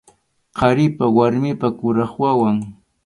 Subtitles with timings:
[0.59, 2.57] Qharipa warmipa kuraq wawan.